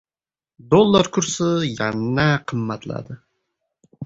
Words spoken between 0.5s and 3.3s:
Dollar kursi yana qimmatladi